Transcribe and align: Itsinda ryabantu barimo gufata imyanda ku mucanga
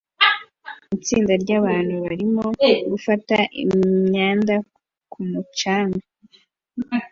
Itsinda 0.95 1.33
ryabantu 1.43 1.93
barimo 2.05 2.45
gufata 2.91 3.37
imyanda 3.63 4.55
ku 5.11 5.19
mucanga 5.29 6.05